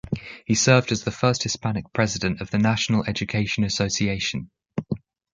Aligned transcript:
He 0.45 0.55
served 0.55 0.91
as 0.91 1.03
the 1.03 1.11
first 1.11 1.43
Hispanic 1.43 1.93
president 1.93 2.41
of 2.41 2.49
the 2.49 2.57
National 2.57 3.05
Education 3.05 3.63
Association. 3.63 4.49